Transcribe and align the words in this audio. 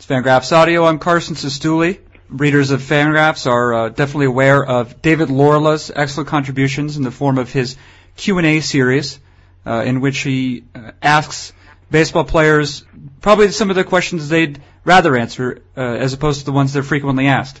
It's 0.00 0.06
Fangraphs 0.06 0.50
Audio. 0.50 0.86
I'm 0.86 0.98
Carson 0.98 1.36
Cistulli. 1.36 1.98
Readers 2.30 2.70
of 2.70 2.80
Fangraphs 2.80 3.46
are 3.46 3.74
uh, 3.74 3.88
definitely 3.90 4.28
aware 4.28 4.64
of 4.64 5.02
David 5.02 5.28
Laurila's 5.28 5.92
excellent 5.94 6.30
contributions 6.30 6.96
in 6.96 7.02
the 7.02 7.10
form 7.10 7.36
of 7.36 7.52
his 7.52 7.76
Q&A 8.16 8.60
series, 8.60 9.20
uh, 9.66 9.82
in 9.84 10.00
which 10.00 10.20
he 10.20 10.64
uh, 10.74 10.92
asks 11.02 11.52
baseball 11.90 12.24
players 12.24 12.82
probably 13.20 13.50
some 13.50 13.68
of 13.68 13.76
the 13.76 13.84
questions 13.84 14.30
they'd 14.30 14.62
rather 14.86 15.14
answer 15.18 15.60
uh, 15.76 15.80
as 15.82 16.14
opposed 16.14 16.40
to 16.40 16.46
the 16.46 16.52
ones 16.52 16.72
they're 16.72 16.82
frequently 16.82 17.26
asked. 17.26 17.60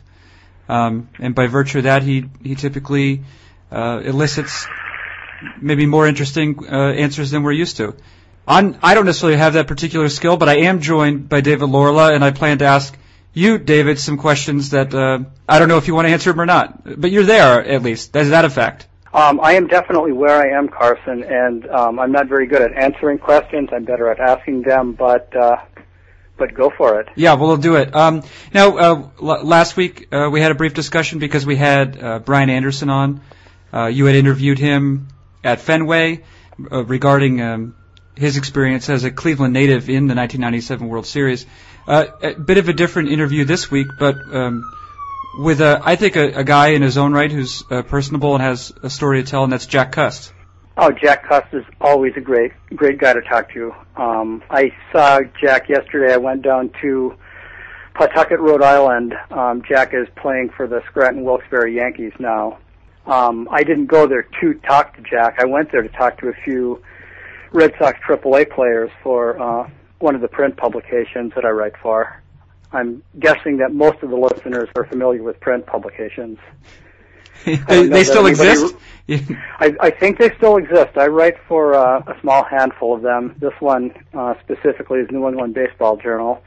Um, 0.66 1.10
and 1.18 1.34
by 1.34 1.46
virtue 1.46 1.76
of 1.76 1.84
that, 1.84 2.02
he 2.02 2.30
he 2.42 2.54
typically 2.54 3.20
uh, 3.70 4.00
elicits 4.02 4.66
maybe 5.60 5.84
more 5.84 6.06
interesting 6.06 6.58
uh, 6.66 6.92
answers 6.92 7.32
than 7.32 7.42
we're 7.42 7.52
used 7.52 7.76
to. 7.76 7.96
I'm, 8.46 8.76
I 8.82 8.94
don't 8.94 9.06
necessarily 9.06 9.38
have 9.38 9.52
that 9.54 9.66
particular 9.68 10.08
skill, 10.08 10.36
but 10.36 10.48
I 10.48 10.60
am 10.60 10.80
joined 10.80 11.28
by 11.28 11.40
David 11.40 11.68
Laurila, 11.68 12.14
and 12.14 12.24
I 12.24 12.30
plan 12.30 12.58
to 12.58 12.64
ask 12.64 12.96
you, 13.32 13.58
David, 13.58 13.98
some 13.98 14.16
questions 14.16 14.70
that 14.70 14.92
uh, 14.92 15.20
I 15.48 15.58
don't 15.58 15.68
know 15.68 15.76
if 15.76 15.86
you 15.86 15.94
want 15.94 16.08
to 16.08 16.12
answer 16.12 16.32
them 16.32 16.40
or 16.40 16.46
not. 16.46 17.00
But 17.00 17.10
you're 17.12 17.24
there, 17.24 17.64
at 17.64 17.82
least. 17.82 18.16
Is 18.16 18.30
that 18.30 18.44
a 18.44 18.50
fact? 18.50 18.88
Um, 19.12 19.40
I 19.40 19.54
am 19.54 19.66
definitely 19.66 20.12
where 20.12 20.40
I 20.40 20.56
am, 20.56 20.68
Carson, 20.68 21.24
and 21.24 21.68
um, 21.68 21.98
I'm 21.98 22.12
not 22.12 22.28
very 22.28 22.46
good 22.46 22.62
at 22.62 22.72
answering 22.72 23.18
questions. 23.18 23.68
I'm 23.72 23.84
better 23.84 24.08
at 24.10 24.20
asking 24.20 24.62
them, 24.62 24.92
but 24.92 25.34
uh, 25.34 25.56
but 26.36 26.54
go 26.54 26.70
for 26.70 27.00
it. 27.00 27.08
Yeah, 27.16 27.34
well, 27.34 27.48
we'll 27.48 27.56
do 27.56 27.74
it. 27.76 27.94
Um, 27.94 28.22
now, 28.54 28.78
uh, 28.78 29.08
l- 29.20 29.44
last 29.44 29.76
week 29.76 30.08
uh, 30.12 30.28
we 30.30 30.40
had 30.40 30.52
a 30.52 30.54
brief 30.54 30.74
discussion 30.74 31.18
because 31.18 31.44
we 31.44 31.56
had 31.56 32.02
uh, 32.02 32.18
Brian 32.20 32.50
Anderson 32.50 32.88
on. 32.88 33.20
Uh, 33.72 33.86
you 33.86 34.06
had 34.06 34.14
interviewed 34.14 34.58
him 34.58 35.08
at 35.42 35.60
Fenway 35.60 36.22
uh, 36.70 36.84
regarding 36.84 37.40
um, 37.40 37.74
his 38.16 38.36
experience 38.36 38.88
as 38.88 39.04
a 39.04 39.10
Cleveland 39.10 39.52
native 39.52 39.88
in 39.88 40.06
the 40.06 40.14
1997 40.14 40.88
World 40.88 41.06
Series. 41.06 41.46
Uh, 41.86 42.06
a 42.22 42.34
bit 42.34 42.58
of 42.58 42.68
a 42.68 42.72
different 42.72 43.08
interview 43.10 43.44
this 43.44 43.70
week, 43.70 43.86
but 43.98 44.16
um, 44.32 44.62
with 45.38 45.60
a, 45.60 45.80
I 45.82 45.96
think 45.96 46.16
a, 46.16 46.40
a 46.40 46.44
guy 46.44 46.68
in 46.68 46.82
his 46.82 46.98
own 46.98 47.12
right 47.12 47.30
who's 47.30 47.64
uh, 47.70 47.82
personable 47.82 48.34
and 48.34 48.42
has 48.42 48.72
a 48.82 48.90
story 48.90 49.22
to 49.22 49.28
tell, 49.28 49.44
and 49.44 49.52
that's 49.52 49.66
Jack 49.66 49.92
Cust. 49.92 50.32
Oh, 50.76 50.90
Jack 50.90 51.28
Cust 51.28 51.52
is 51.52 51.64
always 51.80 52.14
a 52.16 52.20
great, 52.20 52.52
great 52.74 52.98
guy 52.98 53.12
to 53.12 53.20
talk 53.22 53.52
to. 53.52 53.74
Um, 53.96 54.42
I 54.50 54.72
saw 54.92 55.20
Jack 55.40 55.68
yesterday. 55.68 56.12
I 56.12 56.16
went 56.16 56.42
down 56.42 56.70
to 56.80 57.16
Pawtucket, 57.94 58.40
Rhode 58.40 58.62
Island. 58.62 59.14
Um, 59.30 59.62
Jack 59.68 59.92
is 59.94 60.08
playing 60.16 60.50
for 60.56 60.66
the 60.66 60.82
Scranton 60.86 61.24
Wilkes-Barre 61.24 61.68
Yankees 61.68 62.12
now. 62.18 62.58
Um, 63.06 63.48
I 63.50 63.62
didn't 63.62 63.86
go 63.86 64.06
there 64.06 64.26
to 64.40 64.54
talk 64.54 64.96
to 64.96 65.02
Jack. 65.02 65.36
I 65.38 65.46
went 65.46 65.72
there 65.72 65.82
to 65.82 65.88
talk 65.88 66.18
to 66.20 66.28
a 66.28 66.34
few 66.44 66.82
Red 67.52 67.72
Sox 67.78 67.98
AAA 68.06 68.50
players 68.50 68.90
for 69.02 69.40
uh, 69.40 69.70
one 69.98 70.14
of 70.14 70.20
the 70.20 70.28
print 70.28 70.56
publications 70.56 71.32
that 71.34 71.44
I 71.44 71.50
write 71.50 71.76
for. 71.82 72.22
I'm 72.72 73.02
guessing 73.18 73.58
that 73.58 73.72
most 73.72 74.02
of 74.02 74.10
the 74.10 74.16
listeners 74.16 74.68
are 74.76 74.84
familiar 74.84 75.22
with 75.22 75.40
print 75.40 75.66
publications. 75.66 76.38
they, 77.44 77.88
they 77.88 78.04
still 78.04 78.26
exist? 78.26 78.76
I, 79.08 79.74
I 79.80 79.90
think 79.90 80.18
they 80.18 80.30
still 80.36 80.56
exist. 80.56 80.96
I 80.96 81.08
write 81.08 81.36
for 81.48 81.74
uh, 81.74 82.00
a 82.06 82.20
small 82.20 82.44
handful 82.44 82.94
of 82.94 83.02
them. 83.02 83.34
This 83.38 83.54
one 83.58 83.92
uh, 84.14 84.34
specifically 84.44 85.00
is 85.00 85.08
New 85.10 85.26
England 85.26 85.54
Baseball 85.54 85.96
Journal. 85.96 86.42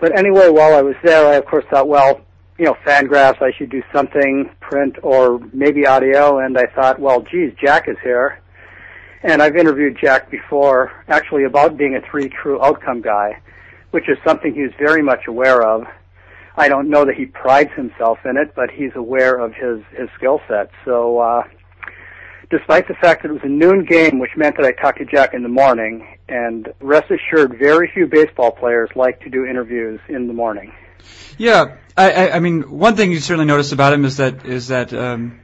But 0.00 0.18
anyway, 0.18 0.48
while 0.48 0.74
I 0.74 0.82
was 0.82 0.96
there, 1.04 1.26
I 1.28 1.34
of 1.34 1.46
course 1.46 1.64
thought, 1.70 1.86
well, 1.86 2.22
you 2.58 2.64
know, 2.64 2.76
Fangraphs, 2.84 3.40
I 3.40 3.52
should 3.56 3.70
do 3.70 3.82
something 3.94 4.50
print 4.60 4.96
or 5.02 5.38
maybe 5.52 5.86
audio. 5.86 6.38
And 6.38 6.58
I 6.58 6.66
thought, 6.74 6.98
well, 6.98 7.22
geez, 7.22 7.52
Jack 7.60 7.88
is 7.88 7.96
here. 8.02 8.41
And 9.22 9.40
I've 9.40 9.56
interviewed 9.56 9.96
Jack 10.00 10.30
before, 10.30 10.90
actually 11.08 11.44
about 11.44 11.76
being 11.76 11.94
a 11.94 12.00
three 12.10 12.28
true 12.28 12.62
outcome 12.62 13.02
guy, 13.02 13.40
which 13.92 14.08
is 14.08 14.18
something 14.26 14.52
he's 14.52 14.72
very 14.78 15.02
much 15.02 15.26
aware 15.28 15.62
of. 15.62 15.84
I 16.56 16.68
don't 16.68 16.90
know 16.90 17.04
that 17.04 17.14
he 17.14 17.26
prides 17.26 17.70
himself 17.74 18.18
in 18.24 18.36
it, 18.36 18.54
but 18.54 18.70
he's 18.70 18.90
aware 18.94 19.38
of 19.38 19.54
his, 19.54 19.80
his 19.96 20.08
skill 20.16 20.40
set. 20.48 20.70
So, 20.84 21.18
uh, 21.18 21.44
despite 22.50 22.88
the 22.88 22.94
fact 22.94 23.22
that 23.22 23.30
it 23.30 23.34
was 23.34 23.42
a 23.44 23.48
noon 23.48 23.84
game, 23.84 24.18
which 24.18 24.32
meant 24.36 24.56
that 24.56 24.66
I 24.66 24.72
talked 24.72 24.98
to 24.98 25.06
Jack 25.06 25.34
in 25.34 25.42
the 25.42 25.48
morning, 25.48 26.06
and 26.28 26.68
rest 26.80 27.10
assured, 27.10 27.58
very 27.58 27.90
few 27.94 28.06
baseball 28.06 28.50
players 28.50 28.90
like 28.94 29.20
to 29.20 29.30
do 29.30 29.46
interviews 29.46 30.00
in 30.08 30.26
the 30.26 30.34
morning. 30.34 30.72
Yeah, 31.38 31.76
I, 31.96 32.10
I, 32.10 32.36
I 32.36 32.38
mean, 32.40 32.62
one 32.62 32.96
thing 32.96 33.12
you 33.12 33.20
certainly 33.20 33.46
notice 33.46 33.72
about 33.72 33.92
him 33.92 34.04
is 34.04 34.18
that 34.18 34.46
is 34.46 34.68
that 34.68 34.92
um, 34.92 35.40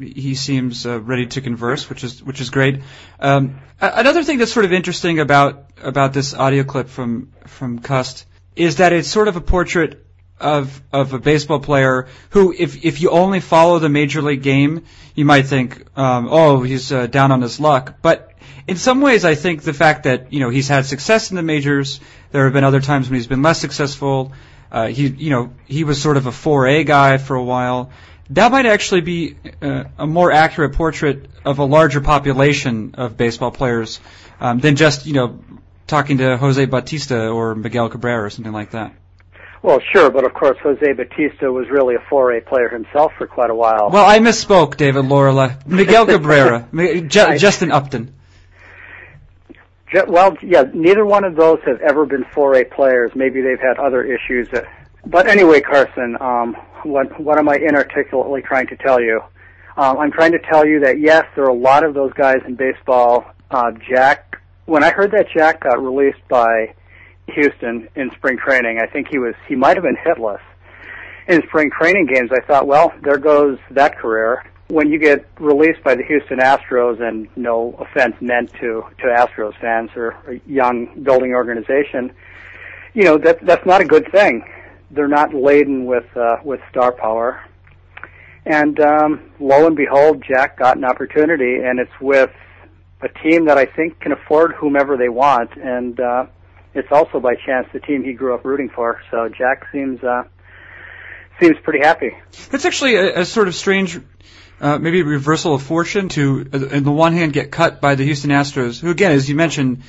he 0.00 0.34
seems 0.34 0.86
uh, 0.86 1.00
ready 1.00 1.26
to 1.26 1.40
converse, 1.40 1.88
which 1.88 2.04
is 2.04 2.22
which 2.22 2.40
is 2.40 2.50
great. 2.50 2.80
Um, 3.18 3.60
another 3.80 4.24
thing 4.24 4.38
that's 4.38 4.52
sort 4.52 4.64
of 4.64 4.72
interesting 4.72 5.20
about 5.20 5.64
about 5.82 6.12
this 6.12 6.34
audio 6.34 6.64
clip 6.64 6.88
from 6.88 7.32
from 7.46 7.78
Cust 7.78 8.26
is 8.56 8.76
that 8.76 8.92
it's 8.92 9.08
sort 9.08 9.28
of 9.28 9.36
a 9.36 9.40
portrait 9.40 10.04
of 10.40 10.82
of 10.92 11.12
a 11.12 11.18
baseball 11.18 11.60
player 11.60 12.08
who, 12.30 12.54
if 12.56 12.84
if 12.84 13.00
you 13.00 13.10
only 13.10 13.40
follow 13.40 13.78
the 13.78 13.88
major 13.88 14.22
league 14.22 14.42
game, 14.42 14.84
you 15.14 15.24
might 15.24 15.46
think, 15.46 15.84
um, 15.96 16.28
oh, 16.30 16.62
he's 16.62 16.90
uh, 16.90 17.06
down 17.06 17.30
on 17.30 17.42
his 17.42 17.60
luck. 17.60 17.96
But 18.02 18.32
in 18.66 18.76
some 18.76 19.00
ways, 19.00 19.24
I 19.24 19.34
think 19.34 19.62
the 19.62 19.74
fact 19.74 20.04
that 20.04 20.32
you 20.32 20.40
know 20.40 20.50
he's 20.50 20.68
had 20.68 20.86
success 20.86 21.30
in 21.30 21.36
the 21.36 21.42
majors, 21.42 22.00
there 22.32 22.44
have 22.44 22.52
been 22.52 22.64
other 22.64 22.80
times 22.80 23.08
when 23.08 23.16
he's 23.16 23.26
been 23.26 23.42
less 23.42 23.60
successful. 23.60 24.32
Uh, 24.72 24.86
he, 24.86 25.08
you 25.08 25.30
know, 25.30 25.52
he 25.66 25.82
was 25.82 26.00
sort 26.00 26.16
of 26.16 26.26
a 26.26 26.30
4A 26.30 26.86
guy 26.86 27.18
for 27.18 27.34
a 27.34 27.42
while. 27.42 27.90
That 28.30 28.52
might 28.52 28.66
actually 28.66 29.00
be 29.00 29.36
uh, 29.60 29.84
a 29.98 30.06
more 30.06 30.30
accurate 30.30 30.74
portrait 30.74 31.26
of 31.44 31.58
a 31.58 31.64
larger 31.64 32.00
population 32.00 32.94
of 32.96 33.16
baseball 33.16 33.50
players 33.50 34.00
um, 34.40 34.60
than 34.60 34.76
just, 34.76 35.06
you 35.06 35.14
know, 35.14 35.40
talking 35.86 36.18
to 36.18 36.36
Jose 36.36 36.64
Bautista 36.66 37.28
or 37.28 37.54
Miguel 37.54 37.88
Cabrera 37.88 38.24
or 38.24 38.30
something 38.30 38.52
like 38.52 38.70
that. 38.70 38.94
Well, 39.62 39.80
sure, 39.92 40.10
but 40.10 40.24
of 40.24 40.32
course 40.32 40.56
Jose 40.62 40.92
Bautista 40.92 41.52
was 41.52 41.68
really 41.68 41.94
a 41.96 41.98
4A 41.98 42.46
player 42.46 42.68
himself 42.68 43.12
for 43.18 43.26
quite 43.26 43.50
a 43.50 43.54
while. 43.54 43.90
Well, 43.90 44.06
I 44.06 44.18
misspoke, 44.18 44.76
David 44.76 45.04
Laurila. 45.04 45.66
Miguel 45.66 46.06
Cabrera, 46.06 46.68
Justin 47.08 47.70
Upton. 47.70 48.14
Well, 50.06 50.36
yeah, 50.40 50.64
neither 50.72 51.04
one 51.04 51.24
of 51.24 51.34
those 51.34 51.58
have 51.66 51.80
ever 51.80 52.06
been 52.06 52.24
4A 52.24 52.70
players. 52.70 53.10
Maybe 53.14 53.42
they've 53.42 53.60
had 53.60 53.78
other 53.78 54.04
issues. 54.04 54.48
That, 54.50 54.66
but 55.04 55.26
anyway, 55.26 55.60
Carson, 55.60 56.16
um, 56.20 56.56
what 56.84 57.20
what 57.20 57.38
am 57.38 57.48
I 57.48 57.56
inarticulately 57.56 58.42
trying 58.42 58.66
to 58.68 58.76
tell 58.76 59.00
you? 59.00 59.20
Um, 59.76 59.98
I'm 59.98 60.12
trying 60.12 60.32
to 60.32 60.38
tell 60.38 60.66
you 60.66 60.80
that 60.80 61.00
yes, 61.00 61.24
there 61.34 61.44
are 61.44 61.50
a 61.50 61.54
lot 61.54 61.84
of 61.84 61.94
those 61.94 62.12
guys 62.14 62.38
in 62.46 62.54
baseball. 62.54 63.24
Uh, 63.50 63.72
Jack, 63.88 64.40
when 64.66 64.84
I 64.84 64.90
heard 64.90 65.12
that 65.12 65.26
Jack 65.34 65.60
got 65.60 65.82
released 65.82 66.26
by 66.28 66.74
Houston 67.28 67.88
in 67.94 68.10
spring 68.12 68.38
training, 68.38 68.78
I 68.82 68.86
think 68.86 69.08
he 69.08 69.18
was 69.18 69.34
he 69.48 69.54
might 69.54 69.76
have 69.76 69.84
been 69.84 69.96
hitless 69.96 70.40
in 71.28 71.42
spring 71.48 71.70
training 71.70 72.06
games. 72.12 72.30
I 72.32 72.44
thought, 72.46 72.66
well, 72.66 72.92
there 73.02 73.18
goes 73.18 73.58
that 73.70 73.98
career 73.98 74.44
when 74.70 74.90
you 74.90 74.98
get 74.98 75.26
released 75.38 75.82
by 75.82 75.94
the 75.96 76.04
Houston 76.04 76.38
Astros, 76.38 77.02
and 77.02 77.28
no 77.36 77.74
offense 77.78 78.14
meant 78.20 78.52
to 78.54 78.84
to 78.98 79.06
Astros 79.06 79.58
fans 79.60 79.90
or 79.96 80.10
a 80.28 80.40
young 80.46 81.02
building 81.02 81.34
organization, 81.34 82.12
you 82.94 83.04
know 83.04 83.18
that 83.18 83.44
that's 83.44 83.66
not 83.66 83.80
a 83.80 83.84
good 83.84 84.10
thing. 84.12 84.44
They're 84.90 85.08
not 85.08 85.34
laden 85.34 85.86
with 85.86 86.04
uh, 86.16 86.36
with 86.44 86.60
star 86.70 86.92
power, 86.92 87.44
and 88.44 88.78
um, 88.80 89.30
lo 89.38 89.66
and 89.66 89.76
behold, 89.76 90.24
Jack 90.26 90.58
got 90.58 90.76
an 90.76 90.84
opportunity, 90.84 91.56
and 91.62 91.78
it's 91.78 92.00
with 92.00 92.30
a 93.02 93.08
team 93.08 93.46
that 93.46 93.56
I 93.56 93.66
think 93.66 94.00
can 94.00 94.12
afford 94.12 94.52
whomever 94.52 94.96
they 94.96 95.08
want, 95.08 95.56
and 95.56 95.98
uh, 95.98 96.26
it's 96.74 96.90
also 96.90 97.20
by 97.20 97.34
chance 97.34 97.68
the 97.72 97.80
team 97.80 98.04
he 98.04 98.12
grew 98.12 98.34
up 98.34 98.44
rooting 98.44 98.68
for. 98.68 99.00
So 99.10 99.28
Jack 99.28 99.66
seems 99.72 100.02
uh, 100.02 100.24
seems 101.40 101.56
pretty 101.62 101.80
happy. 101.80 102.16
That's 102.50 102.64
actually 102.64 102.96
a, 102.96 103.20
a 103.20 103.24
sort 103.24 103.48
of 103.48 103.54
strange 103.54 104.00
uh, 104.60 104.78
maybe 104.78 105.02
reversal 105.02 105.54
of 105.54 105.62
fortune 105.62 106.08
to, 106.10 106.46
uh, 106.52 106.76
on 106.76 106.82
the 106.82 106.92
one 106.92 107.14
hand, 107.14 107.32
get 107.32 107.50
cut 107.50 107.80
by 107.80 107.94
the 107.94 108.04
Houston 108.04 108.30
Astros, 108.30 108.80
who, 108.80 108.90
again, 108.90 109.12
as 109.12 109.28
you 109.28 109.34
mentioned, 109.34 109.82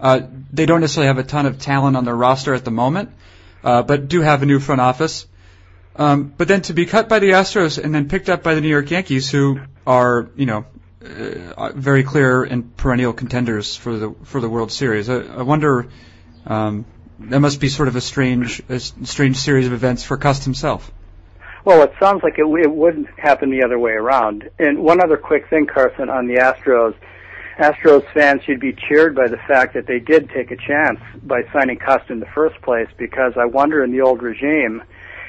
uh, 0.00 0.20
they 0.52 0.66
don't 0.66 0.80
necessarily 0.80 1.06
have 1.06 1.18
a 1.18 1.22
ton 1.22 1.46
of 1.46 1.58
talent 1.58 1.96
on 1.96 2.04
their 2.04 2.16
roster 2.16 2.52
at 2.52 2.64
the 2.64 2.70
moment, 2.70 3.10
uh, 3.66 3.82
but 3.82 4.08
do 4.08 4.20
have 4.22 4.42
a 4.42 4.46
new 4.46 4.60
front 4.60 4.80
office. 4.80 5.26
Um, 5.96 6.32
but 6.36 6.46
then 6.46 6.62
to 6.62 6.72
be 6.72 6.86
cut 6.86 7.08
by 7.08 7.18
the 7.18 7.30
Astros 7.30 7.82
and 7.82 7.94
then 7.94 8.08
picked 8.08 8.28
up 8.28 8.42
by 8.42 8.54
the 8.54 8.60
New 8.60 8.68
York 8.68 8.90
Yankees, 8.90 9.30
who 9.30 9.60
are, 9.86 10.28
you 10.36 10.46
know, 10.46 10.64
uh, 11.02 11.72
very 11.74 12.04
clear 12.04 12.44
and 12.44 12.76
perennial 12.76 13.12
contenders 13.12 13.74
for 13.74 13.96
the 13.98 14.14
for 14.24 14.40
the 14.40 14.48
World 14.48 14.70
Series. 14.70 15.08
I, 15.10 15.16
I 15.16 15.42
wonder. 15.42 15.88
Um, 16.46 16.84
that 17.18 17.40
must 17.40 17.60
be 17.60 17.68
sort 17.68 17.88
of 17.88 17.96
a 17.96 18.00
strange, 18.00 18.62
a 18.68 18.78
strange 18.78 19.38
series 19.38 19.66
of 19.66 19.72
events 19.72 20.04
for 20.04 20.18
Cust 20.18 20.44
himself. 20.44 20.92
Well, 21.64 21.82
it 21.82 21.92
sounds 21.98 22.22
like 22.22 22.38
it, 22.38 22.44
it 22.44 22.70
wouldn't 22.70 23.08
happen 23.18 23.50
the 23.50 23.64
other 23.64 23.78
way 23.78 23.92
around. 23.92 24.50
And 24.58 24.78
one 24.78 25.02
other 25.02 25.16
quick 25.16 25.48
thing, 25.48 25.66
Carson, 25.66 26.10
on 26.10 26.26
the 26.26 26.34
Astros. 26.34 26.94
Astros 27.58 28.04
fans 28.12 28.42
should 28.44 28.60
be 28.60 28.74
cheered 28.74 29.14
by 29.14 29.28
the 29.28 29.38
fact 29.48 29.74
that 29.74 29.86
they 29.86 29.98
did 29.98 30.28
take 30.30 30.50
a 30.50 30.56
chance 30.56 31.00
by 31.22 31.42
signing 31.52 31.78
Cust 31.78 32.10
in 32.10 32.20
the 32.20 32.26
first 32.34 32.60
place 32.60 32.88
because 32.98 33.32
I 33.36 33.46
wonder 33.46 33.82
in 33.82 33.92
the 33.92 34.02
old 34.02 34.22
regime 34.22 34.82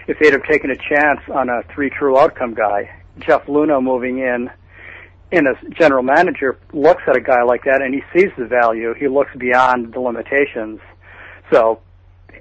if 0.08 0.20
they'd 0.20 0.34
have 0.34 0.44
taken 0.44 0.70
a 0.70 0.76
chance 0.76 1.22
on 1.34 1.50
a 1.50 1.64
three 1.74 1.90
true 1.90 2.18
outcome 2.20 2.54
guy. 2.54 2.90
Jeff 3.20 3.46
Luhnow 3.46 3.82
moving 3.82 4.20
in 4.20 4.50
in 5.32 5.48
a 5.48 5.70
general 5.72 6.04
manager 6.04 6.58
looks 6.74 7.04
at 7.08 7.16
a 7.16 7.22
guy 7.22 7.44
like 7.44 7.64
that 7.64 7.82
and 7.82 7.94
he 7.94 8.02
sees 8.14 8.32
the 8.38 8.46
value. 8.46 8.94
He 8.94 9.08
looks 9.08 9.32
beyond 9.38 9.94
the 9.94 10.00
limitations. 10.00 10.80
So 11.52 11.82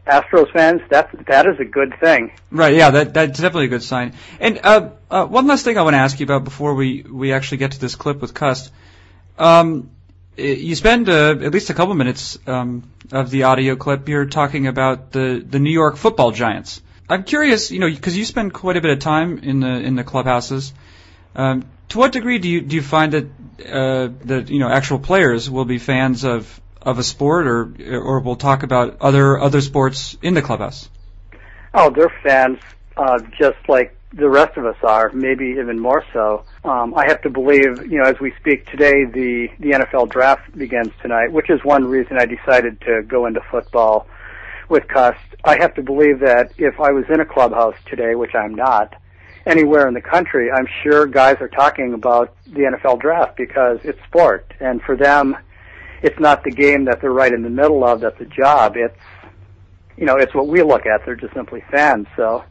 Astros 0.06 0.52
fans, 0.52 0.82
that 0.90 1.10
that 1.26 1.46
is 1.46 1.58
a 1.60 1.64
good 1.64 1.94
thing. 2.00 2.32
Right. 2.50 2.74
Yeah. 2.74 2.90
That 2.90 3.14
that's 3.14 3.38
definitely 3.38 3.66
a 3.66 3.68
good 3.68 3.82
sign. 3.82 4.14
And 4.40 4.60
uh, 4.62 4.90
uh, 5.10 5.26
one 5.26 5.46
last 5.46 5.64
thing 5.64 5.78
I 5.78 5.82
want 5.82 5.94
to 5.94 5.98
ask 5.98 6.18
you 6.20 6.24
about 6.24 6.44
before 6.44 6.74
we 6.74 7.02
we 7.02 7.32
actually 7.32 7.58
get 7.58 7.72
to 7.72 7.80
this 7.80 7.96
clip 7.96 8.20
with 8.20 8.34
Cust. 8.34 8.72
Um, 9.38 9.90
you 10.36 10.74
spend 10.74 11.08
uh, 11.08 11.30
at 11.30 11.52
least 11.52 11.70
a 11.70 11.74
couple 11.74 11.94
minutes 11.94 12.38
um, 12.46 12.90
of 13.12 13.30
the 13.30 13.44
audio 13.44 13.76
clip. 13.76 14.08
You're 14.08 14.26
talking 14.26 14.66
about 14.66 15.12
the 15.12 15.44
the 15.46 15.58
New 15.58 15.70
York 15.70 15.96
Football 15.96 16.32
Giants. 16.32 16.82
I'm 17.08 17.24
curious, 17.24 17.70
you 17.70 17.78
know, 17.78 17.88
because 17.88 18.16
you 18.16 18.24
spend 18.24 18.52
quite 18.52 18.76
a 18.76 18.80
bit 18.80 18.90
of 18.90 18.98
time 18.98 19.38
in 19.38 19.60
the 19.60 19.68
in 19.68 19.94
the 19.94 20.04
clubhouses. 20.04 20.74
Um, 21.34 21.64
to 21.90 21.98
what 21.98 22.12
degree 22.12 22.38
do 22.38 22.48
you 22.48 22.60
do 22.60 22.76
you 22.76 22.82
find 22.82 23.12
that 23.12 23.24
uh, 23.66 24.08
that 24.24 24.50
you 24.50 24.58
know 24.58 24.68
actual 24.68 24.98
players 24.98 25.48
will 25.48 25.64
be 25.64 25.78
fans 25.78 26.24
of 26.24 26.60
of 26.82 26.98
a 26.98 27.02
sport, 27.02 27.46
or 27.46 27.72
or 27.88 28.20
will 28.20 28.36
talk 28.36 28.62
about 28.62 28.98
other 29.00 29.38
other 29.38 29.60
sports 29.60 30.16
in 30.22 30.34
the 30.34 30.42
clubhouse? 30.42 30.88
Oh, 31.72 31.90
they're 31.90 32.12
fans, 32.22 32.58
uh, 32.96 33.18
just 33.38 33.58
like 33.68 33.95
the 34.16 34.28
rest 34.28 34.56
of 34.56 34.64
us 34.64 34.76
are, 34.82 35.10
maybe 35.12 35.56
even 35.58 35.78
more 35.78 36.02
so. 36.12 36.44
Um, 36.64 36.94
I 36.94 37.06
have 37.06 37.20
to 37.22 37.30
believe, 37.30 37.86
you 37.90 37.98
know, 37.98 38.04
as 38.04 38.18
we 38.18 38.32
speak 38.40 38.66
today, 38.70 39.04
the 39.04 39.48
the 39.60 39.70
NFL 39.72 40.10
draft 40.10 40.56
begins 40.56 40.92
tonight, 41.02 41.32
which 41.32 41.50
is 41.50 41.60
one 41.64 41.84
reason 41.84 42.16
I 42.18 42.24
decided 42.24 42.80
to 42.82 43.02
go 43.02 43.26
into 43.26 43.40
football 43.50 44.06
with 44.68 44.88
Cust. 44.88 45.18
I 45.44 45.58
have 45.60 45.74
to 45.74 45.82
believe 45.82 46.20
that 46.20 46.52
if 46.56 46.80
I 46.80 46.92
was 46.92 47.04
in 47.12 47.20
a 47.20 47.26
clubhouse 47.26 47.76
today, 47.84 48.14
which 48.14 48.34
I'm 48.34 48.54
not, 48.54 48.94
anywhere 49.44 49.86
in 49.86 49.94
the 49.94 50.00
country, 50.00 50.50
I'm 50.50 50.66
sure 50.82 51.06
guys 51.06 51.36
are 51.40 51.48
talking 51.48 51.92
about 51.92 52.34
the 52.46 52.60
NFL 52.60 53.00
draft 53.00 53.36
because 53.36 53.78
it's 53.84 54.02
sport, 54.04 54.54
and 54.60 54.80
for 54.82 54.96
them, 54.96 55.36
it's 56.02 56.18
not 56.18 56.42
the 56.42 56.50
game 56.50 56.86
that 56.86 57.02
they're 57.02 57.12
right 57.12 57.32
in 57.32 57.42
the 57.42 57.50
middle 57.50 57.84
of 57.84 58.00
that's 58.00 58.20
a 58.20 58.24
job. 58.24 58.76
It's 58.76 58.98
you 59.98 60.06
know, 60.06 60.16
it's 60.16 60.34
what 60.34 60.46
we 60.46 60.62
look 60.62 60.86
at. 60.86 61.04
They're 61.04 61.16
just 61.16 61.34
simply 61.34 61.62
fans. 61.70 62.06
So 62.16 62.44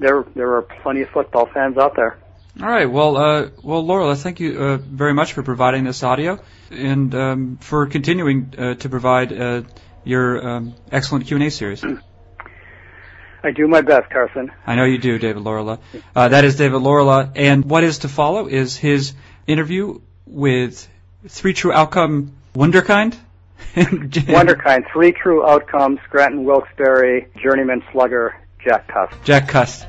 there 0.00 0.24
there 0.34 0.56
are 0.56 0.62
plenty 0.62 1.02
of 1.02 1.10
football 1.10 1.46
fans 1.46 1.78
out 1.78 1.94
there. 1.94 2.18
All 2.60 2.68
right. 2.68 2.90
Well, 2.90 3.16
uh, 3.16 3.48
well, 3.62 3.86
Laura, 3.86 4.16
thank 4.16 4.40
you 4.40 4.58
uh, 4.60 4.76
very 4.78 5.14
much 5.14 5.34
for 5.34 5.42
providing 5.42 5.84
this 5.84 6.02
audio 6.02 6.40
and 6.70 7.14
um, 7.14 7.58
for 7.60 7.86
continuing 7.86 8.52
uh, 8.58 8.74
to 8.74 8.88
provide 8.88 9.32
uh, 9.32 9.62
your 10.04 10.46
um, 10.48 10.74
excellent 10.90 11.26
Q 11.26 11.36
and 11.36 11.44
A 11.44 11.50
series. 11.50 11.84
I 13.42 13.52
do 13.52 13.66
my 13.68 13.80
best, 13.80 14.10
Carson. 14.10 14.50
I 14.66 14.74
know 14.74 14.84
you 14.84 14.98
do, 14.98 15.18
David 15.18 15.42
Laurila. 15.42 15.78
Uh, 16.14 16.28
that 16.28 16.44
is 16.44 16.56
David 16.56 16.82
Laurila, 16.82 17.32
and 17.36 17.64
what 17.64 17.84
is 17.84 18.00
to 18.00 18.08
follow 18.08 18.46
is 18.48 18.76
his 18.76 19.14
interview 19.46 20.00
with 20.26 20.86
Three 21.26 21.54
True 21.54 21.72
Outcome 21.72 22.32
Wonderkind. 22.54 23.16
Wonderkind, 23.74 24.92
Three 24.92 25.12
True 25.12 25.46
Outcomes, 25.46 26.00
Scranton 26.06 26.44
Wilkes-Barre, 26.44 27.28
Journeyman 27.42 27.82
Slugger, 27.92 28.36
Jack 28.64 28.88
Cust. 28.88 29.14
Jack 29.24 29.48
Cust. 29.48 29.86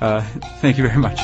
Uh, 0.00 0.20
thank 0.60 0.78
you 0.78 0.84
very 0.86 0.98
much. 0.98 1.18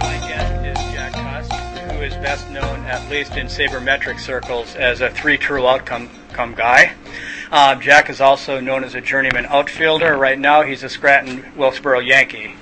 My 0.00 0.18
guest 0.28 0.64
is 0.66 0.78
Jack 0.94 1.12
Cust, 1.14 1.52
who 1.52 2.02
is 2.02 2.14
best 2.16 2.48
known, 2.50 2.80
at 2.84 3.08
least 3.10 3.36
in 3.36 3.46
sabermetric 3.46 4.20
circles, 4.20 4.74
as 4.76 5.00
a 5.00 5.10
three 5.10 5.38
true 5.38 5.66
outcome 5.66 6.10
come 6.32 6.54
guy. 6.54 6.92
Uh, 7.50 7.74
Jack 7.76 8.10
is 8.10 8.20
also 8.20 8.60
known 8.60 8.84
as 8.84 8.94
a 8.94 9.00
journeyman 9.00 9.46
outfielder. 9.46 10.16
Right 10.16 10.38
now, 10.38 10.62
he's 10.62 10.82
a 10.82 10.88
Scranton 10.88 11.44
Wilkes-Barre 11.56 12.02
Yankee. 12.02 12.54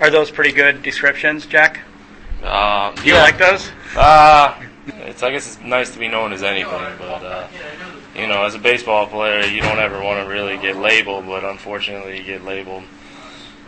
Are 0.00 0.10
those 0.10 0.30
pretty 0.30 0.52
good 0.52 0.82
descriptions, 0.82 1.46
Jack? 1.46 1.80
Uh, 2.42 2.94
Do 2.94 3.02
you 3.02 3.14
yeah. 3.14 3.22
like 3.22 3.38
those? 3.38 3.70
Uh, 3.96 4.54
it's 4.86 5.22
I 5.22 5.30
guess 5.30 5.46
it's 5.46 5.60
nice 5.64 5.90
to 5.90 5.98
be 5.98 6.06
known 6.08 6.32
as 6.32 6.42
anything, 6.42 6.70
but 6.98 7.24
uh, 7.24 7.48
you 8.16 8.26
know, 8.26 8.44
as 8.44 8.54
a 8.54 8.58
baseball 8.58 9.06
player, 9.06 9.44
you 9.44 9.60
don't 9.60 9.78
ever 9.78 10.02
want 10.02 10.24
to 10.24 10.32
really 10.32 10.56
get 10.56 10.76
labeled, 10.76 11.26
but 11.26 11.44
unfortunately, 11.44 12.18
you 12.18 12.24
get 12.24 12.44
labeled, 12.44 12.84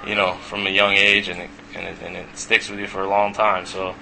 you 0.07 0.15
know, 0.15 0.35
from 0.35 0.67
a 0.67 0.71
young 0.71 0.95
age, 0.95 1.29
and 1.29 1.41
it, 1.41 1.51
and 1.75 1.87
it, 1.87 1.97
and 2.03 2.17
it 2.17 2.27
sticks 2.37 2.71
with 2.71 2.79
you 2.81 2.87
for 2.87 3.03
a 3.03 3.09
long 3.09 3.35
time. 3.35 3.67
So 3.67 3.95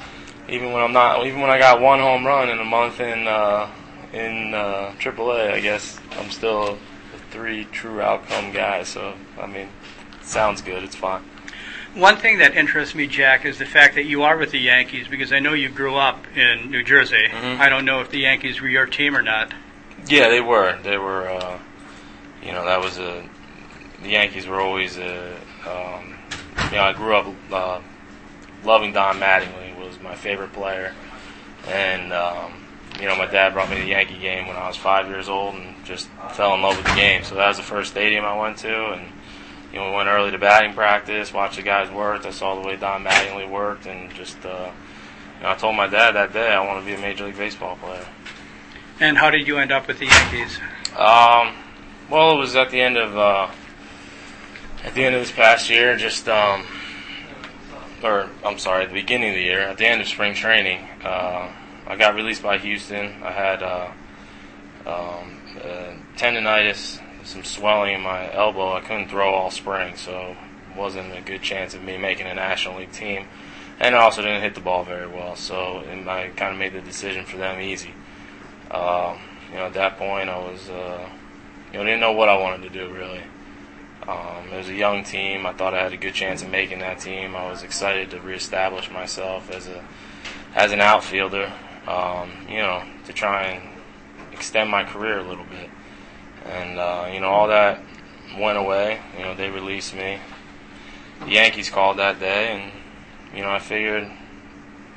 even 0.48 0.72
when 0.72 0.82
I'm 0.82 0.92
not, 0.92 1.26
even 1.26 1.40
when 1.40 1.50
I 1.50 1.58
got 1.58 1.80
one 1.80 1.98
home 1.98 2.24
run 2.24 2.48
in 2.48 2.60
a 2.60 2.64
month 2.64 3.00
in 3.00 3.26
uh, 3.26 3.68
in 4.12 4.54
uh, 4.54 4.94
AAA, 4.98 5.52
I 5.52 5.60
guess 5.60 5.98
I'm 6.12 6.30
still 6.30 6.78
a 7.14 7.18
three 7.30 7.64
true 7.64 8.00
outcome 8.00 8.52
guy. 8.52 8.84
So 8.84 9.14
I 9.40 9.46
mean, 9.46 9.68
sounds 10.22 10.62
good. 10.62 10.84
It's 10.84 10.96
fine. 10.96 11.22
One 11.94 12.18
thing 12.18 12.38
that 12.38 12.54
interests 12.54 12.94
me, 12.94 13.06
Jack, 13.06 13.46
is 13.46 13.58
the 13.58 13.64
fact 13.64 13.94
that 13.94 14.04
you 14.04 14.22
are 14.22 14.36
with 14.36 14.50
the 14.50 14.60
Yankees 14.60 15.08
because 15.08 15.32
I 15.32 15.38
know 15.38 15.54
you 15.54 15.70
grew 15.70 15.96
up 15.96 16.26
in 16.36 16.70
New 16.70 16.84
Jersey. 16.84 17.26
Mhm. 17.32 17.58
I 17.58 17.70
don't 17.70 17.86
know 17.86 18.00
if 18.00 18.10
the 18.10 18.18
Yankees 18.18 18.60
were 18.60 18.68
your 18.68 18.84
team 18.84 19.16
or 19.16 19.22
not. 19.22 19.52
Yeah, 20.08 20.28
they 20.28 20.40
were. 20.40 20.78
They 20.82 20.98
were. 20.98 21.28
Uh, 21.28 21.58
you 22.42 22.52
know, 22.52 22.64
that 22.64 22.80
was 22.80 22.98
a. 22.98 23.28
The 24.02 24.10
Yankees 24.10 24.46
were 24.46 24.60
always 24.60 24.98
a. 24.98 25.34
Um, 25.66 26.14
you 26.70 26.76
know, 26.76 26.82
I 26.82 26.92
grew 26.92 27.16
up 27.16 27.34
uh, 27.50 27.80
loving 28.64 28.92
Don 28.92 29.18
Mattingly. 29.18 29.76
Was 29.78 30.00
my 30.00 30.14
favorite 30.14 30.52
player, 30.52 30.94
and 31.66 32.12
um, 32.12 32.64
you 33.00 33.06
know, 33.06 33.16
my 33.16 33.26
dad 33.26 33.52
brought 33.52 33.68
me 33.68 33.76
to 33.76 33.82
the 33.82 33.88
Yankee 33.88 34.18
game 34.18 34.46
when 34.46 34.56
I 34.56 34.68
was 34.68 34.76
five 34.76 35.08
years 35.08 35.28
old, 35.28 35.56
and 35.56 35.84
just 35.84 36.08
fell 36.32 36.54
in 36.54 36.62
love 36.62 36.76
with 36.76 36.86
the 36.86 36.94
game. 36.94 37.24
So 37.24 37.34
that 37.34 37.48
was 37.48 37.56
the 37.56 37.62
first 37.64 37.90
stadium 37.90 38.24
I 38.24 38.38
went 38.38 38.58
to, 38.58 38.92
and 38.92 39.08
you 39.72 39.80
know, 39.80 39.90
we 39.90 39.96
went 39.96 40.08
early 40.08 40.30
to 40.30 40.38
batting 40.38 40.74
practice, 40.74 41.32
watched 41.32 41.56
the 41.56 41.62
guys 41.62 41.90
work. 41.90 42.24
I 42.26 42.30
saw 42.30 42.60
the 42.60 42.66
way 42.66 42.76
Don 42.76 43.04
Mattingly 43.04 43.48
worked, 43.50 43.86
and 43.86 44.12
just. 44.14 44.44
Uh, 44.44 44.70
you 45.36 45.42
know, 45.42 45.50
I 45.50 45.54
told 45.54 45.76
my 45.76 45.86
dad 45.86 46.12
that 46.12 46.32
day 46.32 46.50
I 46.50 46.64
want 46.64 46.80
to 46.80 46.86
be 46.86 46.94
a 46.94 46.98
major 46.98 47.26
league 47.26 47.36
baseball 47.36 47.76
player. 47.76 48.06
And 48.98 49.18
how 49.18 49.30
did 49.30 49.46
you 49.46 49.58
end 49.58 49.72
up 49.72 49.88
with 49.88 49.98
the 49.98 50.06
Yankees? 50.06 50.58
Um, 50.96 51.54
well, 52.08 52.32
it 52.32 52.38
was 52.38 52.56
at 52.56 52.70
the 52.70 52.80
end 52.80 52.96
of 52.96 53.16
uh, 53.16 53.50
at 54.84 54.94
the 54.94 55.04
end 55.04 55.14
of 55.14 55.20
this 55.20 55.32
past 55.32 55.68
year, 55.68 55.96
just 55.96 56.26
um, 56.28 56.64
or 58.02 58.30
I'm 58.42 58.58
sorry, 58.58 58.84
at 58.84 58.88
the 58.88 58.94
beginning 58.94 59.30
of 59.30 59.34
the 59.34 59.42
year, 59.42 59.60
at 59.60 59.76
the 59.76 59.86
end 59.86 60.00
of 60.00 60.08
spring 60.08 60.34
training, 60.34 60.88
uh, 61.04 61.50
I 61.86 61.96
got 61.96 62.14
released 62.14 62.42
by 62.42 62.56
Houston. 62.56 63.22
I 63.22 63.32
had 63.32 63.62
uh, 63.62 63.90
um, 64.86 65.40
uh, 65.62 65.92
tendonitis, 66.16 67.02
some 67.22 67.44
swelling 67.44 67.96
in 67.96 68.00
my 68.00 68.32
elbow. 68.32 68.72
I 68.72 68.80
couldn't 68.80 69.08
throw 69.08 69.34
all 69.34 69.50
spring, 69.50 69.96
so 69.96 70.36
wasn't 70.74 71.14
a 71.14 71.20
good 71.20 71.42
chance 71.42 71.74
of 71.74 71.82
me 71.82 71.98
making 71.98 72.26
a 72.26 72.34
National 72.34 72.78
League 72.78 72.92
team. 72.92 73.26
And 73.78 73.94
I 73.94 73.98
also 73.98 74.22
didn't 74.22 74.40
hit 74.40 74.54
the 74.54 74.60
ball 74.62 74.84
very 74.84 75.06
well, 75.06 75.36
so 75.36 75.84
I 75.86 76.30
kind 76.34 76.52
of 76.52 76.58
made 76.58 76.72
the 76.72 76.80
decision 76.80 77.26
for 77.26 77.36
them 77.36 77.60
easy. 77.60 77.92
Um, 78.70 79.18
you 79.50 79.56
know, 79.56 79.66
at 79.66 79.74
that 79.74 79.96
point, 79.96 80.28
I 80.28 80.38
was, 80.38 80.68
uh, 80.68 81.08
you 81.72 81.78
know, 81.78 81.84
didn't 81.84 82.00
know 82.00 82.12
what 82.12 82.28
I 82.28 82.36
wanted 82.38 82.62
to 82.62 82.70
do 82.70 82.92
really. 82.92 83.22
Um, 84.06 84.52
it 84.52 84.56
was 84.58 84.68
a 84.68 84.74
young 84.74 85.02
team. 85.02 85.46
I 85.46 85.52
thought 85.52 85.74
I 85.74 85.82
had 85.82 85.92
a 85.92 85.96
good 85.96 86.14
chance 86.14 86.42
of 86.42 86.50
making 86.50 86.78
that 86.80 87.00
team. 87.00 87.34
I 87.34 87.48
was 87.50 87.62
excited 87.62 88.10
to 88.10 88.20
reestablish 88.20 88.90
myself 88.90 89.50
as 89.50 89.66
a 89.66 89.84
as 90.54 90.72
an 90.72 90.80
outfielder. 90.80 91.52
Um, 91.86 92.30
you 92.48 92.58
know, 92.58 92.82
to 93.06 93.12
try 93.12 93.44
and 93.44 93.76
extend 94.32 94.70
my 94.70 94.84
career 94.84 95.18
a 95.18 95.22
little 95.22 95.44
bit. 95.44 95.70
And 96.44 96.78
uh, 96.78 97.10
you 97.12 97.20
know, 97.20 97.28
all 97.28 97.48
that 97.48 97.80
went 98.38 98.58
away. 98.58 99.00
You 99.16 99.24
know, 99.24 99.34
they 99.34 99.50
released 99.50 99.94
me. 99.94 100.18
The 101.20 101.30
Yankees 101.30 101.70
called 101.70 101.98
that 101.98 102.20
day, 102.20 102.60
and 102.60 102.72
you 103.36 103.42
know, 103.42 103.50
I 103.50 103.58
figured, 103.58 104.10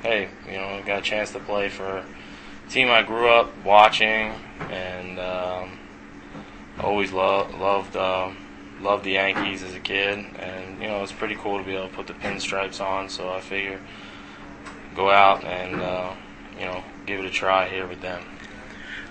hey, 0.02 0.28
you 0.46 0.58
know, 0.58 0.66
I 0.66 0.82
got 0.82 0.98
a 0.98 1.02
chance 1.02 1.32
to 1.32 1.40
play 1.40 1.68
for 1.68 2.04
team 2.70 2.90
I 2.90 3.02
grew 3.02 3.28
up 3.28 3.50
watching, 3.64 4.32
and 4.70 5.18
um, 5.18 5.78
always 6.80 7.12
lo- 7.12 7.48
loved 7.58 7.96
um, 7.96 8.36
loved 8.80 9.04
the 9.04 9.12
Yankees 9.12 9.62
as 9.62 9.74
a 9.74 9.80
kid, 9.80 10.18
and 10.38 10.80
you 10.80 10.88
know, 10.88 11.02
it's 11.02 11.12
pretty 11.12 11.34
cool 11.34 11.58
to 11.58 11.64
be 11.64 11.74
able 11.74 11.88
to 11.88 11.94
put 11.94 12.06
the 12.06 12.14
pinstripes 12.14 12.80
on. 12.80 13.08
So 13.08 13.30
I 13.30 13.40
figured, 13.40 13.80
go 14.94 15.10
out 15.10 15.44
and 15.44 15.80
uh, 15.80 16.14
you 16.58 16.64
know, 16.64 16.82
give 17.06 17.20
it 17.20 17.26
a 17.26 17.30
try 17.30 17.68
here 17.68 17.86
with 17.86 18.00
them. 18.00 18.22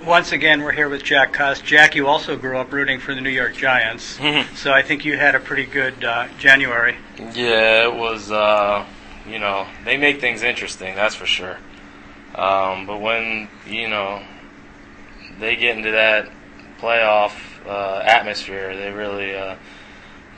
Once 0.05 0.31
again, 0.31 0.61
we're 0.61 0.71
here 0.71 0.87
with 0.87 1.03
Jack 1.03 1.33
Cust. 1.33 1.65
Jack, 1.65 1.93
you 1.93 2.07
also 2.07 2.37
grew 2.37 2.57
up 2.57 2.71
rooting 2.71 3.01
for 3.01 3.13
the 3.13 3.19
New 3.19 3.29
York 3.29 3.53
Giants, 3.53 4.17
so 4.55 4.71
I 4.71 4.81
think 4.81 5.03
you 5.03 5.17
had 5.17 5.35
a 5.35 5.41
pretty 5.41 5.65
good 5.65 6.05
uh, 6.05 6.29
January. 6.37 6.95
Yeah, 7.17 7.83
it 7.83 7.93
was. 7.93 8.31
Uh, 8.31 8.85
you 9.27 9.39
know, 9.39 9.67
they 9.85 9.97
make 9.97 10.21
things 10.21 10.41
interesting. 10.41 10.95
That's 10.95 11.15
for 11.15 11.25
sure. 11.25 11.57
Um, 12.39 12.85
but 12.85 13.01
when 13.01 13.49
you 13.67 13.89
know 13.89 14.23
they 15.39 15.57
get 15.57 15.75
into 15.75 15.91
that 15.91 16.29
playoff 16.79 17.33
uh, 17.67 18.01
atmosphere, 18.05 18.77
they 18.77 18.91
really 18.91 19.35
uh, 19.35 19.57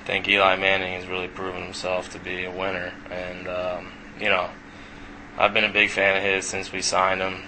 think 0.06 0.28
Eli 0.28 0.56
Manning 0.56 0.94
has 0.94 1.08
really 1.08 1.28
proven 1.28 1.62
himself 1.64 2.12
to 2.14 2.20
be 2.20 2.46
a 2.46 2.52
winner. 2.52 2.92
And 3.12 3.48
um, 3.48 3.92
you 4.20 4.30
know, 4.30 4.50
I've 5.38 5.54
been 5.54 5.64
a 5.64 5.72
big 5.72 5.92
fan 5.92 6.18
of 6.18 6.24
his 6.24 6.46
since 6.46 6.72
we 6.72 6.82
signed 6.82 7.22
him. 7.22 7.44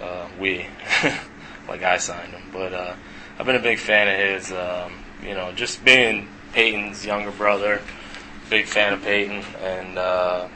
Uh, 0.00 0.28
we, 0.38 0.66
like 1.68 1.82
I 1.82 1.96
signed 1.96 2.32
him, 2.32 2.44
but 2.52 2.72
uh, 2.72 2.94
I've 3.40 3.46
been 3.46 3.56
a 3.56 3.62
big 3.62 3.80
fan 3.80 4.06
of 4.06 4.16
his. 4.16 4.52
Um, 4.52 4.92
you 5.20 5.34
know, 5.34 5.50
just 5.52 5.84
being 5.84 6.28
Peyton's 6.52 7.04
younger 7.04 7.32
brother, 7.32 7.82
big 8.48 8.66
fan 8.66 8.92
of 8.92 9.02
Peyton, 9.02 9.42
and 9.60 9.98
uh, 9.98 10.48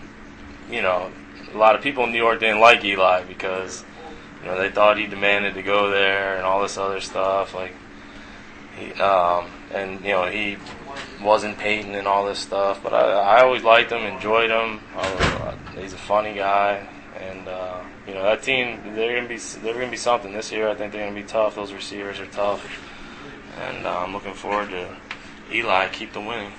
you 0.70 0.82
know, 0.82 1.10
a 1.52 1.56
lot 1.56 1.74
of 1.74 1.82
people 1.82 2.04
in 2.04 2.12
New 2.12 2.18
York 2.18 2.40
didn't 2.40 2.60
like 2.60 2.84
Eli 2.84 3.24
because 3.24 3.84
you 4.44 4.50
know, 4.50 4.58
they 4.58 4.70
thought 4.70 4.98
he 4.98 5.06
demanded 5.06 5.54
to 5.54 5.62
go 5.62 5.90
there 5.90 6.36
and 6.36 6.44
all 6.44 6.60
this 6.60 6.76
other 6.76 7.00
stuff. 7.00 7.54
Like, 7.54 7.72
he, 8.76 8.92
um, 9.00 9.50
and 9.72 10.04
you 10.04 10.10
know, 10.10 10.26
he 10.26 10.58
wasn't 11.22 11.56
Peyton 11.56 11.94
and 11.94 12.06
all 12.06 12.26
this 12.26 12.40
stuff. 12.40 12.82
But 12.82 12.92
I, 12.92 13.38
I 13.38 13.42
always 13.42 13.62
liked 13.62 13.90
him, 13.90 14.02
enjoyed 14.02 14.50
him. 14.50 14.80
Uh, 14.94 15.56
he's 15.78 15.94
a 15.94 15.98
funny 15.98 16.34
guy, 16.34 16.86
and 17.18 17.48
uh, 17.48 17.82
you 18.06 18.12
know, 18.12 18.22
that 18.22 18.42
team 18.42 18.80
they're 18.94 19.16
gonna 19.16 19.28
be 19.28 19.38
they're 19.38 19.74
gonna 19.74 19.90
be 19.90 19.96
something 19.96 20.34
this 20.34 20.52
year. 20.52 20.68
I 20.68 20.74
think 20.74 20.92
they're 20.92 21.06
gonna 21.06 21.18
be 21.18 21.26
tough. 21.26 21.54
Those 21.54 21.72
receivers 21.72 22.20
are 22.20 22.26
tough, 22.26 22.62
and 23.62 23.86
uh, 23.86 24.00
I'm 24.00 24.12
looking 24.12 24.34
forward 24.34 24.70
to 24.70 24.94
Eli 25.50 25.88
keep 25.88 26.12
the 26.12 26.20
winning. 26.20 26.52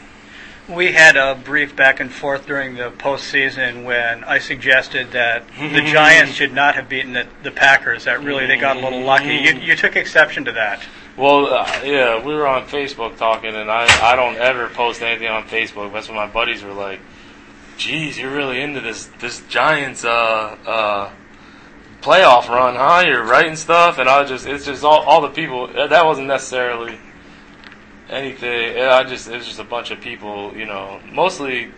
We 0.67 0.93
had 0.93 1.15
a 1.15 1.35
brief 1.35 1.75
back 1.75 1.99
and 1.99 2.11
forth 2.11 2.47
during 2.47 2.75
the 2.75 2.89
postseason 2.89 3.85
when 3.85 4.23
I 4.23 4.39
suggested 4.39 5.11
that 5.11 5.47
the 5.59 5.81
Giants 5.91 6.33
should 6.33 6.53
not 6.53 6.73
have 6.73 6.89
beaten 6.89 7.13
the, 7.13 7.27
the 7.43 7.51
Packers. 7.51 8.05
That 8.05 8.23
really 8.23 8.47
they 8.47 8.57
got 8.57 8.77
a 8.77 8.79
little 8.79 9.01
lucky. 9.01 9.35
You, 9.35 9.53
you 9.53 9.75
took 9.75 9.95
exception 9.95 10.45
to 10.45 10.53
that. 10.53 10.81
Well, 11.17 11.53
uh, 11.53 11.81
yeah, 11.83 12.25
we 12.25 12.33
were 12.33 12.47
on 12.47 12.67
Facebook 12.67 13.15
talking, 13.17 13.55
and 13.55 13.69
I, 13.69 13.85
I 14.01 14.15
don't 14.15 14.37
ever 14.37 14.67
post 14.69 15.01
anything 15.01 15.27
on 15.27 15.43
Facebook. 15.43 15.93
That's 15.93 16.07
when 16.07 16.17
my 16.17 16.27
buddies 16.27 16.63
were 16.63 16.73
like, 16.73 16.99
"Geez, 17.77 18.17
you're 18.17 18.35
really 18.35 18.59
into 18.59 18.81
this 18.81 19.05
this 19.19 19.41
Giants 19.47 20.03
uh, 20.03 20.57
uh, 20.65 21.11
playoff 22.01 22.49
run, 22.49 22.75
huh? 22.75 23.03
You're 23.05 23.23
writing 23.23 23.55
stuff." 23.55 23.99
And 23.99 24.09
I 24.09 24.25
just, 24.25 24.45
it's 24.45 24.65
just 24.65 24.83
all, 24.83 25.03
all 25.03 25.21
the 25.21 25.29
people. 25.29 25.67
That 25.67 26.05
wasn't 26.05 26.27
necessarily 26.27 26.97
anything. 28.09 28.77
I 28.77 29.03
just, 29.03 29.27
it 29.27 29.35
was 29.35 29.45
just 29.45 29.59
a 29.59 29.63
bunch 29.63 29.91
of 29.91 30.01
people, 30.01 30.55
you 30.55 30.65
know, 30.65 30.99
mostly 31.11 31.71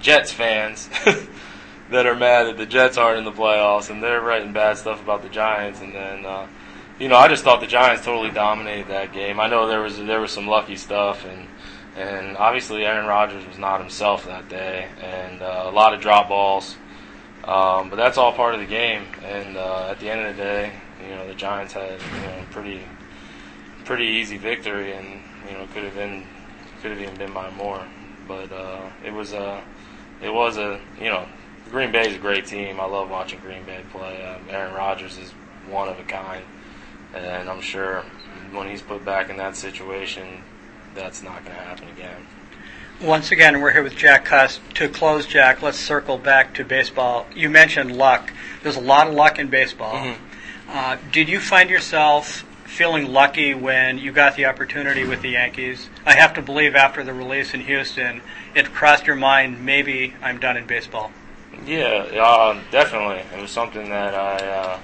Jets 0.00 0.32
fans. 0.32 0.88
that 1.90 2.06
are 2.06 2.14
mad 2.14 2.44
that 2.44 2.58
the 2.58 2.66
Jets 2.66 2.98
aren't 2.98 3.18
in 3.18 3.24
the 3.24 3.32
playoffs, 3.32 3.90
and 3.90 4.02
they're 4.02 4.20
writing 4.20 4.52
bad 4.52 4.76
stuff 4.76 5.02
about 5.02 5.22
the 5.22 5.28
Giants, 5.28 5.80
and 5.80 5.94
then 5.94 6.26
uh, 6.26 6.46
you 6.98 7.08
know, 7.08 7.16
I 7.16 7.28
just 7.28 7.44
thought 7.44 7.60
the 7.60 7.66
Giants 7.66 8.04
totally 8.04 8.30
dominated 8.30 8.88
that 8.88 9.12
game. 9.12 9.38
I 9.40 9.46
know 9.46 9.66
there 9.66 9.80
was 9.80 9.98
there 9.98 10.20
was 10.20 10.32
some 10.32 10.46
lucky 10.46 10.76
stuff, 10.76 11.24
and 11.24 11.46
and 11.96 12.36
obviously 12.36 12.84
Aaron 12.84 13.06
Rodgers 13.06 13.46
was 13.46 13.58
not 13.58 13.80
himself 13.80 14.26
that 14.26 14.48
day, 14.48 14.88
and 15.00 15.42
uh, 15.42 15.64
a 15.66 15.70
lot 15.70 15.94
of 15.94 16.00
drop 16.00 16.28
balls. 16.28 16.76
Um, 17.44 17.88
but 17.88 17.96
that's 17.96 18.18
all 18.18 18.32
part 18.32 18.54
of 18.54 18.60
the 18.60 18.66
game, 18.66 19.04
and 19.24 19.56
uh, 19.56 19.88
at 19.90 20.00
the 20.00 20.10
end 20.10 20.20
of 20.20 20.36
the 20.36 20.42
day, 20.42 20.72
you 21.02 21.14
know, 21.14 21.26
the 21.26 21.34
Giants 21.34 21.72
had 21.72 22.00
you 22.00 22.20
know 22.20 22.44
pretty 22.50 22.82
pretty 23.88 24.06
easy 24.06 24.36
victory, 24.36 24.92
and 24.92 25.20
you 25.48 25.58
know 25.58 25.66
could 25.74 25.82
have 25.82 25.94
been 25.94 26.24
could 26.80 26.92
have 26.92 27.00
even 27.00 27.16
been 27.16 27.32
by 27.32 27.50
more, 27.50 27.84
but 28.28 28.52
uh, 28.52 28.82
it 29.04 29.12
was 29.12 29.32
a 29.32 29.60
it 30.22 30.32
was 30.32 30.58
a 30.58 30.78
you 31.00 31.10
know 31.10 31.26
Green 31.70 31.90
Bay 31.90 32.08
is 32.08 32.14
a 32.14 32.18
great 32.18 32.46
team. 32.46 32.78
I 32.78 32.84
love 32.84 33.10
watching 33.10 33.40
Green 33.40 33.64
Bay 33.64 33.82
play. 33.90 34.24
Um, 34.24 34.42
Aaron 34.48 34.74
Rodgers 34.74 35.18
is 35.18 35.32
one 35.68 35.88
of 35.88 35.98
a 35.98 36.04
kind 36.04 36.44
and 37.14 37.48
I'm 37.48 37.60
sure 37.60 38.04
when 38.52 38.68
he's 38.68 38.82
put 38.82 39.04
back 39.04 39.30
in 39.30 39.36
that 39.38 39.56
situation, 39.56 40.42
that's 40.94 41.22
not 41.22 41.44
going 41.44 41.56
to 41.56 41.62
happen 41.62 41.88
again. 41.88 42.26
Once 43.00 43.30
again, 43.30 43.60
we're 43.60 43.70
here 43.70 43.82
with 43.82 43.94
Jack 43.94 44.24
Cust. 44.24 44.60
To 44.74 44.88
close, 44.88 45.26
Jack, 45.26 45.62
let's 45.62 45.78
circle 45.78 46.18
back 46.18 46.54
to 46.54 46.64
baseball. 46.64 47.26
You 47.34 47.48
mentioned 47.48 47.96
luck. 47.96 48.32
There's 48.62 48.76
a 48.76 48.80
lot 48.80 49.06
of 49.06 49.14
luck 49.14 49.38
in 49.38 49.48
baseball. 49.48 49.94
Mm-hmm. 49.94 50.22
Uh, 50.70 50.96
did 51.12 51.28
you 51.28 51.40
find 51.40 51.70
yourself 51.70 52.44
feeling 52.68 53.06
lucky 53.06 53.54
when 53.54 53.98
you 53.98 54.12
got 54.12 54.36
the 54.36 54.46
opportunity 54.46 55.04
with 55.04 55.22
the 55.22 55.30
Yankees? 55.30 55.88
I 56.06 56.14
have 56.14 56.34
to 56.34 56.42
believe 56.42 56.76
after 56.76 57.02
the 57.02 57.12
release 57.12 57.54
in 57.54 57.60
Houston, 57.62 58.20
it 58.54 58.72
crossed 58.72 59.06
your 59.06 59.16
mind, 59.16 59.64
maybe 59.64 60.14
I'm 60.22 60.38
done 60.38 60.56
in 60.56 60.66
baseball. 60.66 61.10
Yeah, 61.66 62.06
uh, 62.20 62.60
definitely. 62.70 63.24
It 63.36 63.40
was 63.40 63.50
something 63.50 63.88
that 63.88 64.14
I. 64.14 64.36
Uh, 64.36 64.78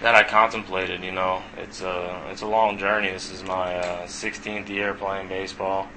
that 0.00 0.14
I 0.14 0.22
contemplated. 0.22 1.02
You 1.04 1.12
know, 1.12 1.42
it's 1.58 1.82
a 1.82 2.26
it's 2.30 2.40
a 2.42 2.46
long 2.46 2.78
journey. 2.78 3.10
This 3.10 3.30
is 3.30 3.42
my 3.42 3.76
uh, 3.76 4.06
16th 4.06 4.68
year 4.68 4.94
playing 4.94 5.28
baseball, 5.28 5.88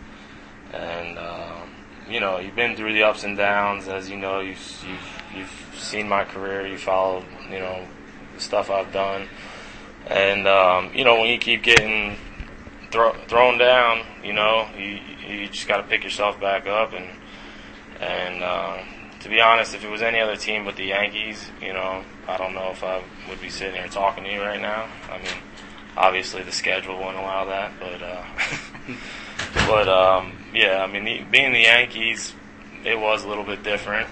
and 0.73 1.17
uh, 1.17 1.61
you 2.09 2.19
know, 2.19 2.39
you've 2.39 2.55
been 2.55 2.75
through 2.75 2.93
the 2.93 3.03
ups 3.03 3.23
and 3.23 3.37
downs. 3.37 3.87
As 3.87 4.09
you 4.09 4.17
know, 4.17 4.39
you've 4.41 4.85
you've 4.87 5.23
you've 5.35 5.79
seen 5.79 6.07
my 6.07 6.23
career. 6.25 6.67
You 6.67 6.77
followed, 6.77 7.25
you 7.49 7.59
know, 7.59 7.85
the 8.35 8.41
stuff 8.41 8.69
I've 8.69 8.91
done, 8.91 9.27
and 10.07 10.47
um, 10.47 10.91
you 10.93 11.03
know, 11.03 11.15
when 11.15 11.29
you 11.29 11.37
keep 11.37 11.63
getting 11.63 12.17
thro- 12.91 13.17
thrown 13.27 13.57
down, 13.57 14.05
you 14.23 14.33
know, 14.33 14.67
you 14.77 14.99
you 15.27 15.47
just 15.49 15.67
got 15.67 15.77
to 15.77 15.83
pick 15.83 16.03
yourself 16.03 16.39
back 16.39 16.67
up 16.67 16.93
and 16.93 17.07
and. 17.99 18.43
Uh, 18.43 18.83
to 19.23 19.29
be 19.29 19.39
honest, 19.39 19.73
if 19.73 19.85
it 19.85 19.89
was 19.89 20.01
any 20.01 20.19
other 20.19 20.35
team 20.35 20.65
but 20.65 20.75
the 20.75 20.83
Yankees, 20.83 21.49
you 21.61 21.71
know, 21.71 22.03
I 22.27 22.35
don't 22.35 22.53
know 22.53 22.71
if 22.71 22.83
I 22.83 23.01
would 23.29 23.39
be 23.39 23.49
sitting 23.49 23.75
here 23.75 23.87
talking 23.87 24.25
to 24.25 24.29
you 24.29 24.41
right 24.41 24.59
now. 24.59 24.89
I 25.09 25.17
mean, 25.17 25.41
obviously 25.95 26.43
the 26.43 26.51
schedule 26.51 26.97
wouldn't 26.97 27.15
allow 27.15 27.45
that, 27.45 27.71
but 27.79 28.01
uh, 28.01 28.25
but 29.67 29.87
um, 29.87 30.33
yeah, 30.53 30.83
I 30.83 30.91
mean, 30.91 31.05
the, 31.05 31.23
being 31.31 31.53
the 31.53 31.61
Yankees, 31.61 32.33
it 32.83 32.99
was 32.99 33.23
a 33.23 33.29
little 33.29 33.45
bit 33.45 33.63
different, 33.63 34.09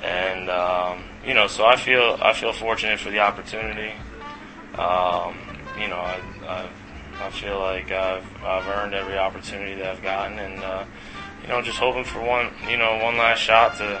and 0.00 0.48
um, 0.48 1.02
you 1.26 1.34
know, 1.34 1.48
so 1.48 1.66
I 1.66 1.74
feel 1.74 2.16
I 2.22 2.32
feel 2.32 2.52
fortunate 2.52 3.00
for 3.00 3.10
the 3.10 3.18
opportunity. 3.18 3.94
Um, 4.78 5.36
you 5.78 5.88
know, 5.88 5.96
I, 5.96 6.20
I 6.46 6.68
I 7.20 7.30
feel 7.30 7.58
like 7.60 7.90
I've 7.92 8.24
I've 8.42 8.66
earned 8.66 8.94
every 8.94 9.18
opportunity 9.18 9.74
that 9.74 9.96
I've 9.96 10.02
gotten, 10.02 10.38
and 10.38 10.62
uh, 10.62 10.84
you 11.42 11.48
know, 11.48 11.60
just 11.60 11.78
hoping 11.78 12.04
for 12.04 12.20
one 12.20 12.50
you 12.68 12.76
know 12.76 12.98
one 13.02 13.16
last 13.18 13.40
shot 13.40 13.76
to 13.78 14.00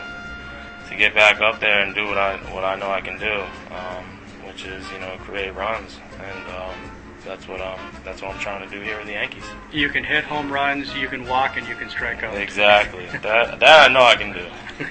to 0.88 0.96
get 0.96 1.14
back 1.14 1.40
up 1.40 1.60
there 1.60 1.82
and 1.82 1.94
do 1.94 2.06
what 2.06 2.18
I 2.18 2.36
what 2.52 2.64
I 2.64 2.76
know 2.76 2.90
I 2.90 3.00
can 3.00 3.18
do, 3.18 3.42
um, 3.74 4.04
which 4.46 4.64
is 4.64 4.84
you 4.92 4.98
know 5.00 5.16
create 5.20 5.54
runs, 5.54 5.98
and 6.18 6.48
um, 6.48 6.90
that's 7.24 7.46
what 7.46 7.60
I'm 7.60 7.78
that's 8.04 8.22
what 8.22 8.34
I'm 8.34 8.40
trying 8.40 8.68
to 8.68 8.74
do 8.74 8.82
here 8.82 8.96
with 8.96 9.06
the 9.06 9.12
Yankees. 9.12 9.44
You 9.72 9.90
can 9.90 10.02
hit 10.02 10.24
home 10.24 10.50
runs, 10.50 10.94
you 10.94 11.08
can 11.08 11.26
walk, 11.26 11.56
and 11.56 11.68
you 11.68 11.74
can 11.74 11.90
strike 11.90 12.22
out. 12.22 12.36
Exactly. 12.36 13.06
that 13.22 13.60
that 13.60 13.90
I 13.90 13.92
know 13.92 14.02
I 14.02 14.16
can 14.16 14.32
do. 14.32 14.46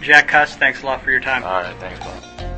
Jack 0.00 0.28
Cust, 0.28 0.58
thanks 0.58 0.82
a 0.82 0.86
lot 0.86 1.02
for 1.02 1.10
your 1.10 1.20
time. 1.20 1.44
All 1.44 1.60
right, 1.60 1.76
thanks, 1.76 1.98
Bob. 2.00 2.54